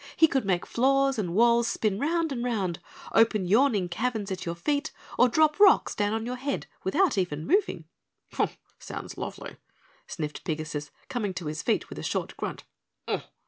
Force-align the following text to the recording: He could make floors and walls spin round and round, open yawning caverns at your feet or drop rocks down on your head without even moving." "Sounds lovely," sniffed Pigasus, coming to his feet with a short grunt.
He 0.15 0.27
could 0.27 0.45
make 0.45 0.65
floors 0.65 1.19
and 1.19 1.35
walls 1.35 1.67
spin 1.67 1.99
round 1.99 2.31
and 2.31 2.43
round, 2.43 2.79
open 3.11 3.45
yawning 3.45 3.87
caverns 3.87 4.31
at 4.31 4.47
your 4.47 4.55
feet 4.55 4.91
or 5.15 5.29
drop 5.29 5.59
rocks 5.59 5.93
down 5.93 6.11
on 6.11 6.25
your 6.25 6.37
head 6.37 6.65
without 6.83 7.19
even 7.19 7.45
moving." 7.45 7.85
"Sounds 8.79 9.15
lovely," 9.15 9.57
sniffed 10.07 10.43
Pigasus, 10.43 10.89
coming 11.07 11.35
to 11.35 11.45
his 11.45 11.61
feet 11.61 11.87
with 11.89 11.99
a 11.99 12.03
short 12.03 12.35
grunt. 12.35 12.63